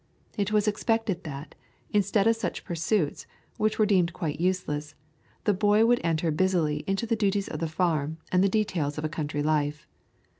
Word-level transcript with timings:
It 0.35 0.51
was 0.51 0.67
expected 0.67 1.25
that, 1.25 1.53
instead 1.91 2.25
of 2.25 2.35
such 2.35 2.65
pursuits, 2.65 3.27
which 3.57 3.77
were 3.77 3.85
deemed 3.85 4.13
quite 4.13 4.39
useless, 4.41 4.95
the 5.43 5.53
boy 5.53 5.85
would 5.85 6.01
enter 6.03 6.31
busily 6.31 6.77
into 6.87 7.05
the 7.05 7.15
duties 7.15 7.47
of 7.47 7.59
the 7.59 7.67
farm 7.67 8.17
and 8.31 8.43
the 8.43 8.49
details 8.49 8.97
of 8.97 9.05
a 9.05 9.09
country 9.09 9.43
life. 9.43 9.85